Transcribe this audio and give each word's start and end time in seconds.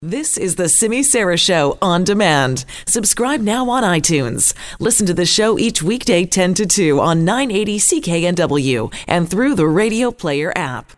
This 0.00 0.36
is 0.38 0.54
the 0.54 0.68
Simi 0.68 1.02
Sara 1.02 1.36
Show 1.36 1.76
on 1.82 2.04
demand. 2.04 2.64
Subscribe 2.86 3.40
now 3.40 3.68
on 3.68 3.82
iTunes. 3.82 4.54
Listen 4.78 5.06
to 5.06 5.12
the 5.12 5.26
show 5.26 5.58
each 5.58 5.82
weekday 5.82 6.24
10 6.24 6.54
to 6.54 6.66
2 6.66 7.00
on 7.00 7.24
980 7.24 7.78
CKNW 7.80 8.94
and 9.08 9.28
through 9.28 9.56
the 9.56 9.66
Radio 9.66 10.12
Player 10.12 10.52
app. 10.54 10.92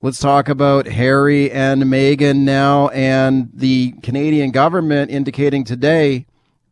Let's 0.00 0.18
talk 0.18 0.48
about 0.48 0.86
Harry 0.86 1.50
and 1.50 1.82
Meghan 1.82 2.38
now, 2.38 2.88
and 2.88 3.50
the 3.52 3.92
Canadian 4.02 4.50
government 4.50 5.10
indicating 5.10 5.62
today 5.62 6.24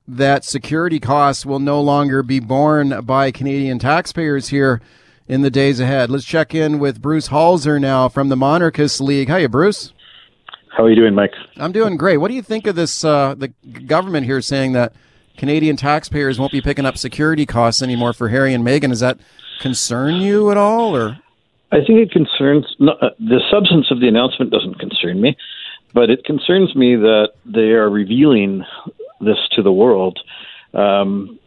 that 0.08 0.46
security 0.46 0.98
costs 0.98 1.44
will 1.44 1.58
no 1.58 1.78
longer 1.78 2.22
be 2.22 2.40
borne 2.40 3.02
by 3.02 3.30
Canadian 3.30 3.78
taxpayers 3.78 4.48
here 4.48 4.80
in 5.28 5.42
the 5.42 5.50
days 5.50 5.78
ahead. 5.78 6.08
Let's 6.08 6.24
check 6.24 6.54
in 6.54 6.78
with 6.78 7.02
Bruce 7.02 7.28
Halzer 7.28 7.78
now 7.78 8.08
from 8.08 8.30
the 8.30 8.36
Monarchist 8.36 8.98
League. 9.02 9.28
Hiya, 9.28 9.50
Bruce. 9.50 9.92
How 10.70 10.84
are 10.84 10.90
you 10.90 10.96
doing, 10.96 11.14
Mike? 11.14 11.32
I'm 11.56 11.72
doing 11.72 11.96
great. 11.96 12.18
What 12.18 12.28
do 12.28 12.34
you 12.34 12.42
think 12.42 12.66
of 12.66 12.76
this? 12.76 13.04
Uh, 13.04 13.34
the 13.36 13.48
government 13.48 14.26
here 14.26 14.40
saying 14.40 14.72
that 14.72 14.92
Canadian 15.36 15.76
taxpayers 15.76 16.38
won't 16.38 16.52
be 16.52 16.60
picking 16.60 16.86
up 16.86 16.96
security 16.96 17.44
costs 17.44 17.82
anymore 17.82 18.12
for 18.12 18.28
Harry 18.28 18.54
and 18.54 18.64
Meghan. 18.64 18.90
Does 18.90 19.00
that 19.00 19.18
concern 19.60 20.16
you 20.16 20.50
at 20.50 20.56
all, 20.56 20.96
or? 20.96 21.18
I 21.72 21.78
think 21.78 21.98
it 22.00 22.10
concerns 22.10 22.66
no, 22.78 22.92
uh, 22.92 23.10
the 23.18 23.40
substance 23.50 23.90
of 23.90 24.00
the 24.00 24.08
announcement 24.08 24.50
doesn't 24.50 24.78
concern 24.78 25.20
me, 25.20 25.36
but 25.94 26.10
it 26.10 26.24
concerns 26.24 26.74
me 26.74 26.96
that 26.96 27.32
they 27.44 27.72
are 27.72 27.88
revealing 27.88 28.64
this 29.20 29.38
to 29.52 29.62
the 29.62 29.72
world. 29.72 30.18
Um, 30.74 31.38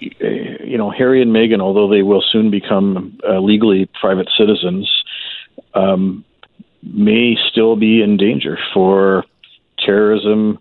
you 0.00 0.76
know, 0.76 0.90
Harry 0.90 1.22
and 1.22 1.30
Meghan, 1.30 1.60
although 1.60 1.88
they 1.88 2.02
will 2.02 2.24
soon 2.32 2.50
become 2.50 3.18
uh, 3.28 3.38
legally 3.38 3.88
private 4.00 4.28
citizens, 4.36 4.90
um, 5.74 6.24
may 6.82 7.36
still 7.50 7.76
be 7.76 8.02
in 8.02 8.16
danger 8.16 8.58
for 8.72 9.24
terrorism, 9.78 10.58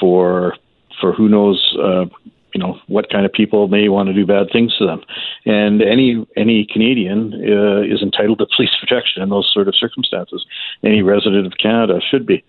for 0.00 0.54
for 1.00 1.12
who 1.12 1.28
knows, 1.28 1.76
uh, 1.80 2.06
you 2.54 2.60
know, 2.60 2.78
what 2.88 3.10
kind 3.10 3.24
of 3.24 3.32
people 3.32 3.68
may 3.68 3.88
want 3.88 4.08
to 4.08 4.12
do 4.12 4.26
bad 4.26 4.48
things 4.52 4.76
to 4.78 4.86
them. 4.86 5.02
And 5.44 5.82
any 5.82 6.26
any 6.36 6.66
Canadian 6.66 7.34
uh, 7.34 7.82
is 7.82 8.02
entitled 8.02 8.38
to 8.38 8.46
police 8.56 8.70
protection 8.80 9.22
in 9.22 9.28
those 9.28 9.50
sort 9.52 9.68
of 9.68 9.76
circumstances. 9.76 10.44
Any 10.82 11.02
resident 11.02 11.46
of 11.46 11.52
Canada 11.60 12.00
should 12.10 12.26
be. 12.26 12.44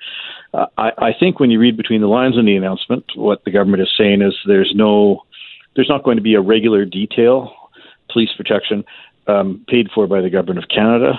Uh, 0.54 0.66
I, 0.78 0.92
I 0.98 1.14
think 1.18 1.40
when 1.40 1.52
you 1.52 1.60
read 1.60 1.78
between 1.78 2.02
the 2.02 2.08
lines 2.08 2.38
in 2.38 2.46
the 2.46 2.56
announcement, 2.56 3.06
what 3.16 3.44
the 3.46 3.52
government 3.52 3.84
is 3.84 3.90
saying 3.98 4.22
is 4.22 4.34
there's 4.48 4.72
no, 4.74 5.24
there's 5.76 5.90
not 5.90 6.04
going 6.04 6.18
to 6.18 6.24
be 6.24 6.34
a 6.34 6.42
regular 6.42 6.86
detail 6.86 7.54
police 8.12 8.32
protection 8.36 8.84
um, 9.28 9.64
paid 9.68 9.90
for 9.94 10.08
by 10.08 10.22
the 10.22 10.30
government 10.30 10.58
of 10.58 10.70
Canada 10.70 11.14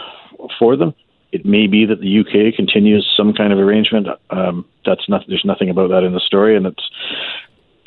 for 0.58 0.76
them. 0.76 0.94
It 1.32 1.46
may 1.46 1.66
be 1.66 1.86
that 1.86 2.00
the 2.00 2.20
UK 2.20 2.54
continues 2.54 3.08
some 3.16 3.32
kind 3.32 3.52
of 3.52 3.58
arrangement. 3.58 4.08
Um, 4.30 4.64
that's 4.84 5.08
not. 5.08 5.24
There's 5.28 5.44
nothing 5.44 5.70
about 5.70 5.90
that 5.90 6.04
in 6.04 6.12
the 6.12 6.20
story, 6.20 6.56
and 6.56 6.66
it's 6.66 6.90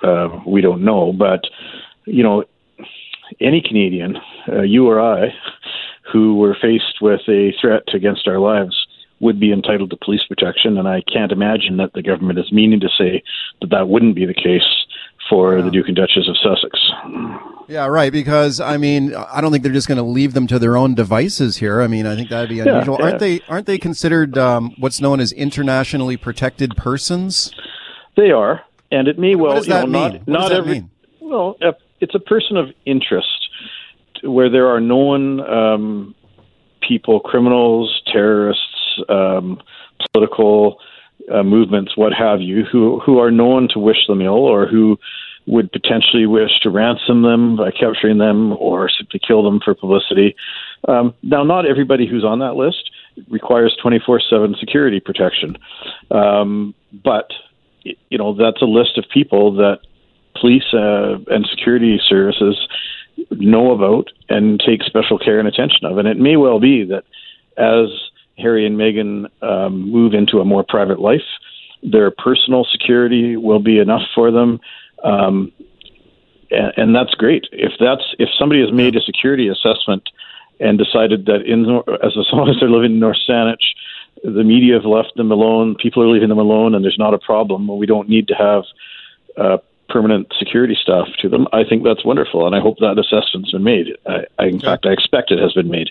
uh, 0.02 0.42
we 0.46 0.62
don't 0.62 0.84
know. 0.84 1.12
But 1.12 1.42
you 2.06 2.24
know, 2.24 2.46
any 3.40 3.62
Canadian, 3.62 4.18
uh, 4.48 4.62
you 4.62 4.88
or 4.88 5.02
I, 5.02 5.34
who 6.12 6.36
were 6.36 6.56
faced 6.60 7.02
with 7.02 7.22
a 7.28 7.54
threat 7.60 7.84
against 7.94 8.28
our 8.28 8.40
lives, 8.40 8.88
would 9.20 9.40
be 9.40 9.52
entitled 9.52 9.90
to 9.90 9.98
police 9.98 10.24
protection. 10.24 10.78
And 10.78 10.88
I 10.88 11.02
can't 11.02 11.32
imagine 11.32 11.78
that 11.78 11.94
the 11.94 12.04
government 12.04 12.40
is 12.40 12.52
meaning 12.52 12.80
to 12.82 12.90
say 12.90 13.24
that 13.62 13.70
that 13.72 13.88
wouldn't 13.88 14.16
be 14.16 14.26
the 14.26 14.34
case 14.34 14.86
for 15.30 15.62
the 15.62 15.72
Duke 15.72 15.88
and 15.88 15.96
Duchess 15.96 16.28
of 16.28 16.38
Sussex. 16.38 16.80
Yeah, 17.68 17.88
right. 17.88 18.12
Because 18.12 18.60
I 18.60 18.78
mean, 18.78 19.14
I 19.16 19.42
don't 19.42 19.52
think 19.52 19.64
they're 19.64 19.74
just 19.74 19.88
going 19.88 19.98
to 19.98 20.04
leave 20.04 20.34
them 20.34 20.48
to 20.48 20.60
their 20.60 20.78
own 20.78 20.96
devices 20.96 21.58
here. 21.58 21.82
I 21.82 21.88
mean, 21.88 22.06
I 22.06 22.16
think 22.16 22.30
that'd 22.30 22.50
be 22.50 22.60
unusual. 22.60 22.98
yeah. 23.00 23.06
Aren't 23.06 23.20
they? 23.20 23.42
Aren't 23.48 23.66
they 23.66 23.78
considered 23.78 24.38
um, 24.38 24.74
what's 24.78 25.00
known 25.02 25.20
as 25.20 25.32
internationally 25.32 26.18
protected 26.18 26.76
persons? 26.76 27.52
They 28.16 28.32
are, 28.32 28.62
and 28.92 29.08
it 29.08 29.18
may 29.18 29.36
well, 29.36 29.56
does 29.56 29.68
you 29.68 29.74
know, 29.74 29.82
that 29.82 29.90
not 29.90 30.12
mean? 30.14 30.22
What 30.22 30.28
not 30.28 30.40
does 30.42 30.50
that 30.50 30.58
every. 30.58 30.74
mean? 30.74 30.90
Well, 31.22 31.58
it's 32.00 32.14
a 32.14 32.20
person 32.20 32.58
of 32.58 32.70
interest 32.86 33.50
where 34.24 34.50
there 34.50 34.68
are 34.68 34.80
known 34.80 35.40
um, 35.42 36.16
people, 36.88 37.20
criminals, 37.20 38.02
terrorists, 38.12 39.02
um, 39.10 39.62
political 40.12 40.80
uh, 41.34 41.44
movements, 41.44 41.96
what 41.96 42.14
have 42.14 42.42
you, 42.42 42.64
who 42.70 43.00
who 43.00 43.20
are 43.20 43.32
known 43.32 43.68
to 43.70 43.80
wish 43.80 44.08
them 44.08 44.22
ill 44.22 44.34
or 44.34 44.68
who 44.68 44.98
would 45.46 45.72
potentially 45.72 46.26
wish 46.26 46.52
to 46.62 46.70
ransom 46.70 47.22
them 47.22 47.58
by 47.58 47.72
capturing 47.72 48.18
them 48.18 48.54
or 48.54 48.90
simply 48.90 49.20
kill 49.26 49.44
them 49.44 49.60
for 49.64 49.76
publicity. 49.76 50.36
Um, 50.88 51.14
now, 51.22 51.44
not 51.44 51.66
everybody 51.66 52.08
who's 52.08 52.24
on 52.24 52.40
that 52.40 52.56
list 52.56 52.92
requires 53.30 53.76
24/7 53.84 54.56
security 54.60 55.00
protection, 55.00 55.58
um, 56.12 56.74
but 57.04 57.32
you 57.84 58.18
know 58.18 58.34
that's 58.34 58.62
a 58.62 58.66
list 58.66 58.98
of 58.98 59.06
people 59.10 59.54
that 59.54 59.80
police 60.40 60.74
uh, 60.74 61.18
and 61.28 61.46
security 61.48 62.00
services 62.08 62.68
know 63.32 63.72
about 63.72 64.10
and 64.30 64.60
take 64.60 64.84
special 64.84 65.18
care 65.18 65.40
and 65.40 65.48
attention 65.48 65.86
of. 65.86 65.98
And 65.98 66.08
it 66.08 66.18
may 66.18 66.38
well 66.38 66.60
be 66.60 66.84
that 66.86 67.04
as 67.58 67.90
Harry 68.38 68.66
and 68.66 68.78
Meghan 68.78 69.30
um, 69.44 69.92
move 69.92 70.14
into 70.14 70.40
a 70.40 70.46
more 70.46 70.64
private 70.68 71.00
life, 71.00 71.22
their 71.84 72.12
personal 72.12 72.66
security 72.72 73.38
will 73.38 73.60
be 73.60 73.80
enough 73.80 74.04
for 74.16 74.32
them. 74.32 74.60
Um, 75.04 75.52
and, 76.52 76.74
and 76.78 76.96
that's 76.96 77.14
great. 77.14 77.46
If 77.52 77.74
that's 77.80 78.16
if 78.20 78.30
somebody 78.38 78.62
has 78.62 78.72
made 78.72 78.96
a 78.96 79.02
security 79.02 79.48
assessment 79.48 80.10
and 80.60 80.78
decided 80.78 81.26
that 81.26 81.42
in 81.46 81.66
as 82.04 82.16
long 82.32 82.50
as 82.50 82.56
they're 82.60 82.70
living 82.70 82.94
in 82.94 83.00
North 83.00 83.18
Saanich, 83.28 83.74
the 84.24 84.44
media 84.44 84.76
have 84.76 84.86
left 84.86 85.14
them 85.16 85.32
alone, 85.32 85.76
people 85.76 86.04
are 86.04 86.08
leaving 86.08 86.30
them 86.30 86.40
alone, 86.40 86.76
and 86.76 86.84
there's 86.84 87.00
not 87.00 87.14
a 87.14 87.20
problem. 87.20 87.68
We 87.68 87.86
don't 87.86 88.08
need 88.08 88.28
to 88.30 88.36
have 88.36 88.64
uh, 89.38 89.58
permanent 89.90 90.34
security 90.40 90.78
staff 90.82 91.08
to 91.20 91.30
them. 91.30 91.48
I 91.52 91.64
think 91.64 91.84
that's 91.84 92.06
wonderful, 92.06 92.46
and 92.48 92.56
I 92.56 92.60
hope 92.60 92.78
that 92.80 92.98
assessment's 92.98 93.52
been 93.52 93.64
made. 93.64 93.98
I, 94.06 94.26
I, 94.40 94.46
in 94.46 94.60
fact, 94.60 94.86
I 94.86 94.92
expect 94.92 95.32
it 95.32 95.40
has 95.40 95.54
been 95.54 95.70
made. 95.70 95.90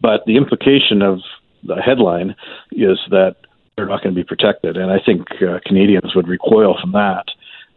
But 0.00 0.24
the 0.26 0.36
implication 0.36 1.02
of 1.02 1.20
the 1.64 1.76
headline 1.76 2.36
is 2.72 2.98
that 3.10 3.36
they're 3.76 3.86
not 3.86 4.02
going 4.02 4.14
to 4.14 4.20
be 4.20 4.24
protected, 4.24 4.76
and 4.76 4.90
I 4.90 5.00
think 5.04 5.22
uh, 5.42 5.58
Canadians 5.66 6.14
would 6.14 6.28
recoil 6.28 6.78
from 6.80 6.92
that. 6.92 7.26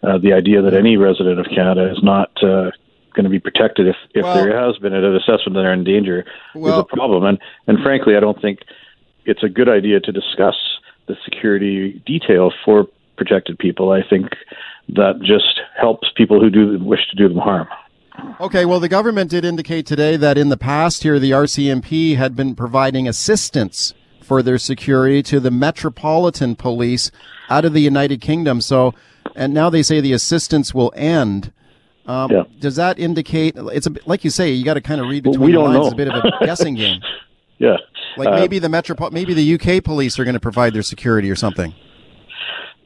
Uh, 0.04 0.18
the 0.18 0.34
idea 0.34 0.62
that 0.62 0.74
any 0.74 0.96
resident 0.96 1.40
of 1.40 1.48
Canada 1.54 1.92
is 1.92 2.00
not 2.04 2.32
uh, 2.44 2.72
going 3.14 3.24
to 3.24 3.30
be 3.30 3.40
protected 3.40 3.88
if, 3.88 3.96
if 4.14 4.24
Well- 4.24 4.36
there 4.36 4.66
has 4.66 4.78
been 4.78 4.94
an 4.94 5.16
assessment 5.16 5.56
that 5.56 5.62
they're 5.62 5.74
in 5.74 5.84
danger 5.84 6.26
is 6.56 6.68
a 6.68 6.84
problem. 6.84 7.26
And, 7.26 7.40
and 7.66 7.80
frankly, 7.84 8.16
I 8.16 8.20
don't 8.20 8.40
think 8.42 8.60
it's 9.26 9.44
a 9.44 9.50
good 9.50 9.68
idea 9.68 10.00
to 10.00 10.12
discuss 10.12 10.56
the 11.08 11.16
security 11.26 12.02
detail 12.06 12.52
for 12.64 12.88
protected 13.18 13.58
people. 13.58 13.92
I 13.92 14.02
think 14.08 14.28
that 14.90 15.20
just 15.22 15.60
helps 15.80 16.10
people 16.16 16.40
who 16.40 16.50
do 16.50 16.78
wish 16.80 17.02
to 17.10 17.16
do 17.16 17.28
them 17.28 17.40
harm. 17.40 17.68
Okay, 18.40 18.66
well, 18.66 18.80
the 18.80 18.90
government 18.90 19.30
did 19.30 19.46
indicate 19.46 19.86
today 19.86 20.16
that 20.18 20.38
in 20.38 20.50
the 20.50 20.58
past 20.58 21.04
here, 21.04 21.20
the 21.20 21.32
RCMP 21.32 22.16
had 22.16 22.36
been 22.36 22.56
providing 22.56 23.08
assistance 23.08 23.94
for 24.22 24.42
their 24.42 24.58
security 24.58 25.22
to 25.24 25.40
the 25.40 25.52
Metropolitan 25.52 26.56
Police 26.56 27.12
out 27.50 27.64
of 27.64 27.74
the 27.74 27.80
United 27.80 28.20
Kingdom. 28.22 28.60
So, 28.60 28.94
and 29.38 29.54
now 29.54 29.70
they 29.70 29.84
say 29.84 30.02
the 30.02 30.14
assistance 30.14 30.74
will 30.74 30.92
end. 30.96 31.52
Um, 32.06 32.32
Yeah. 32.32 32.44
Does 32.60 32.76
that 32.78 33.00
indicate 33.00 33.56
it's 33.58 33.88
a 33.88 33.92
like 34.06 34.24
you 34.24 34.30
say? 34.30 34.52
You 34.52 34.66
got 34.66 34.74
to 34.76 34.82
kind 34.82 35.00
of 35.02 35.08
read 35.08 35.26
Well, 35.26 35.34
between 35.34 35.46
we 35.48 35.54
the 35.54 35.60
lines. 35.60 35.74
know. 35.76 35.84
It's 35.86 35.94
a 35.94 35.98
bit 35.98 36.08
of 36.10 36.16
a 36.24 36.32
guessing 36.46 36.76
game. 36.76 37.02
Yeah. 37.60 37.78
Like 38.18 38.30
Uh, 38.30 38.36
maybe 38.36 38.60
the 38.60 38.68
Metropol, 38.68 39.12
maybe 39.12 39.34
the 39.34 39.54
UK 39.56 39.84
police 39.84 40.18
are 40.20 40.24
going 40.26 40.34
to 40.34 40.40
provide 40.40 40.74
their 40.74 40.82
security 40.84 41.30
or 41.32 41.36
something. 41.36 41.74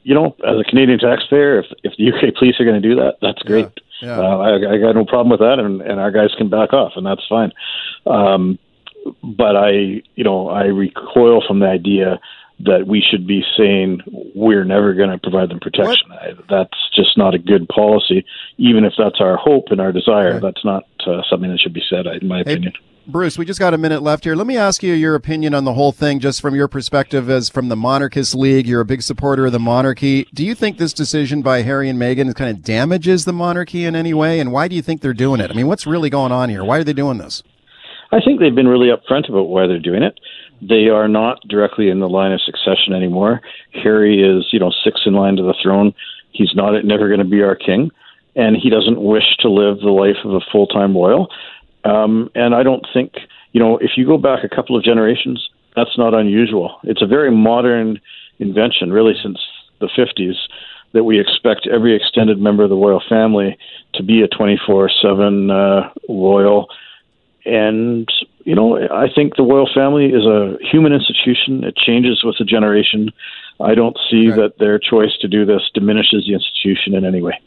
you 0.04 0.16
know, 0.16 0.36
as 0.46 0.58
a 0.60 0.64
Canadian 0.70 1.00
taxpayer, 1.00 1.60
if 1.60 1.66
if 1.84 1.94
the 1.98 2.10
UK 2.12 2.34
police 2.38 2.60
are 2.60 2.66
going 2.66 2.82
to 2.82 2.88
do 2.90 2.96
that, 2.96 3.16
that's 3.22 3.42
great. 3.44 3.68
Yeah, 4.02 4.18
yeah. 4.18 4.20
Uh, 4.20 4.38
I, 4.38 4.56
I 4.74 4.78
got 4.80 4.96
no 4.96 5.06
problem 5.06 5.30
with 5.30 5.42
that, 5.42 5.60
and, 5.60 5.80
and 5.82 6.00
our 6.00 6.10
guys 6.12 6.32
can 6.38 6.50
back 6.50 6.74
off, 6.74 6.94
and 6.96 7.06
that's 7.06 7.22
fine. 7.30 7.52
Um, 8.08 8.58
but 9.24 9.56
I, 9.56 10.02
you 10.16 10.24
know, 10.24 10.50
I 10.50 10.64
recoil 10.66 11.44
from 11.48 11.60
the 11.60 11.68
idea 11.68 12.20
that 12.66 12.86
we 12.88 13.02
should 13.02 13.28
be 13.28 13.44
saying 13.58 14.02
we're 14.36 14.64
never 14.64 14.94
going 14.94 15.10
to 15.10 15.18
provide 15.18 15.50
them 15.50 15.60
protection. 15.60 16.12
I, 16.12 16.34
that's 16.50 16.78
just 16.96 17.18
not 17.18 17.34
a 17.34 17.40
good 17.40 17.68
policy, 17.68 18.26
even 18.58 18.84
if 18.86 18.94
that's 18.98 19.20
our 19.20 19.38
hope 19.38 19.66
and 19.70 19.82
our 19.82 19.92
desire. 19.92 20.40
That's 20.40 20.64
not 20.64 20.84
uh, 21.06 21.22
something 21.30 21.50
that 21.50 21.60
should 21.60 21.74
be 21.74 21.84
said, 21.90 22.06
in 22.08 22.28
my 22.28 22.44
Hey, 22.46 22.54
opinion. 22.54 22.74
Bruce, 23.08 23.36
we 23.38 23.46
just 23.46 23.60
got 23.60 23.74
a 23.74 23.80
minute 23.80 24.04
left 24.04 24.24
here. 24.24 24.36
Let 24.36 24.46
me 24.46 24.58
ask 24.58 24.84
you 24.84 24.94
your 24.94 25.16
opinion 25.16 25.56
on 25.56 25.66
the 25.66 25.74
whole 25.74 25.92
thing, 25.92 26.20
just 26.20 26.40
from 26.40 26.54
your 26.54 26.68
perspective 26.68 27.30
as 27.30 27.50
from 27.50 27.68
the 27.70 27.76
Monarchist 27.76 28.36
League. 28.36 28.68
You're 28.68 28.82
a 28.82 28.86
big 28.86 29.02
supporter 29.02 29.48
of 29.48 29.52
the 29.52 29.60
monarchy. 29.60 30.28
Do 30.34 30.46
you 30.46 30.54
think 30.54 30.78
this 30.78 30.94
decision 30.94 31.42
by 31.42 31.64
Harry 31.64 31.90
and 31.90 32.00
Meghan 32.00 32.34
kind 32.36 32.56
of 32.56 32.64
damages 32.64 33.26
the 33.26 33.34
monarchy 33.34 33.86
in 33.86 33.96
any 33.96 34.14
way? 34.14 34.40
And 34.40 34.52
why 34.52 34.68
do 34.68 34.76
you 34.76 34.84
think 34.84 35.02
they're 35.02 35.14
doing 35.14 35.42
it? 35.42 35.50
I 35.50 35.56
mean, 35.56 35.68
what's 35.68 35.88
really 35.88 36.12
going 36.12 36.32
on 36.32 36.50
here? 36.50 36.64
Why 36.64 36.78
are 36.78 36.84
they 36.84 36.94
doing 36.94 37.18
this? 37.18 37.42
I 38.12 38.20
think 38.24 38.40
they've 38.40 38.54
been 38.54 38.68
really 38.68 38.90
upfront 38.90 39.30
about 39.30 39.46
why 39.46 39.68
they're 39.68 39.80
doing 39.80 40.04
it. 40.04 40.20
They 40.62 40.90
are 40.90 41.08
not 41.08 41.42
directly 41.48 41.90
in 41.90 42.00
the 42.00 42.10
line 42.10 42.32
of 42.32 42.42
succession 42.42 42.94
anymore. 42.94 43.42
Harry 43.74 44.22
is, 44.22 44.48
you 44.52 44.60
know, 44.60 44.72
sixth 44.84 45.04
in 45.06 45.14
line 45.14 45.36
to 45.38 45.44
the 45.44 45.56
throne. 45.62 45.94
He's 46.32 46.54
not 46.56 46.86
never 46.86 47.08
going 47.08 47.20
to 47.20 47.26
be 47.26 47.42
our 47.42 47.56
king, 47.56 47.90
and 48.36 48.56
he 48.56 48.70
doesn't 48.70 49.02
wish 49.02 49.38
to 49.40 49.50
live 49.50 49.80
the 49.80 49.90
life 49.90 50.24
of 50.24 50.34
a 50.34 50.40
full 50.52 50.68
time 50.68 50.96
royal. 50.96 51.30
Um, 51.84 52.30
and 52.36 52.54
I 52.54 52.64
don't 52.64 52.86
think, 52.94 53.14
you 53.54 53.60
know, 53.60 53.78
if 53.78 53.92
you 53.98 54.06
go 54.06 54.18
back 54.18 54.44
a 54.44 54.56
couple 54.56 54.78
of 54.78 54.84
generations, 54.84 55.50
that's 55.76 55.98
not 55.98 56.14
unusual. 56.14 56.80
It's 56.84 57.02
a 57.02 57.08
very 57.08 57.32
modern 57.32 58.00
invention, 58.40 58.92
really, 58.92 59.14
since 59.22 59.40
the 59.80 59.88
50s, 59.88 60.36
that 60.94 61.04
we 61.06 61.20
expect 61.20 61.68
every 61.68 61.96
extended 61.96 62.40
member 62.40 62.64
of 62.64 62.70
the 62.70 62.76
royal 62.76 63.02
family 63.08 63.58
to 63.94 64.04
be 64.04 64.22
a 64.22 64.28
24 64.28 64.90
7 65.02 65.50
uh, 65.50 65.90
royal. 66.10 66.68
And, 67.46 68.08
you 68.46 68.56
know, 68.56 68.78
I 68.78 69.08
think 69.14 69.36
the 69.36 69.44
royal 69.44 69.70
family 69.74 70.06
is 70.08 70.26
a 70.26 70.58
human 70.72 70.94
institution. 70.94 71.64
It 71.64 71.76
changes 71.76 72.24
with 72.24 72.36
the 72.40 72.46
generation. 72.46 73.12
I 73.60 73.76
don't 73.76 73.98
see 74.10 74.30
Right. 74.30 74.38
that 74.38 74.58
their 74.60 74.80
choice 74.80 75.16
to 75.22 75.28
do 75.28 75.46
this 75.46 75.62
diminishes 75.74 76.26
the 76.28 76.34
institution 76.34 76.96
in 76.96 77.06
any 77.06 77.22
way. 77.22 77.40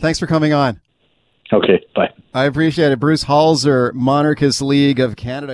Thanks 0.00 0.18
for 0.18 0.26
coming 0.26 0.52
on. 0.52 0.80
Okay, 1.52 1.80
bye. 1.96 2.10
I 2.32 2.44
appreciate 2.44 2.92
it. 2.92 3.00
Bruce 3.00 3.24
Halser, 3.24 3.92
Monarchist 3.92 4.62
League 4.62 5.00
of 5.00 5.16
Canada. 5.16 5.48